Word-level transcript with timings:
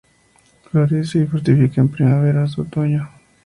Florece 0.63 1.19
y 1.19 1.25
fructifica 1.27 1.79
en 1.79 1.89
primavera 1.89 2.41
hasta 2.41 2.61
el 2.63 2.67
otoño. 2.69 3.11